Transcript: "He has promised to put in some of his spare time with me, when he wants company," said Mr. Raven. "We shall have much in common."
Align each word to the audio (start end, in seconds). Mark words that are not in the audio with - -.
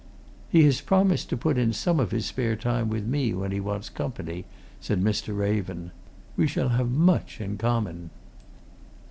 "He 0.49 0.63
has 0.63 0.81
promised 0.81 1.29
to 1.29 1.37
put 1.37 1.59
in 1.59 1.73
some 1.73 1.99
of 1.99 2.09
his 2.09 2.25
spare 2.25 2.55
time 2.55 2.89
with 2.89 3.05
me, 3.05 3.35
when 3.35 3.51
he 3.51 3.59
wants 3.59 3.87
company," 3.87 4.45
said 4.79 4.99
Mr. 4.99 5.37
Raven. 5.37 5.91
"We 6.35 6.47
shall 6.47 6.69
have 6.69 6.89
much 6.89 7.39
in 7.39 7.55
common." 7.59 8.09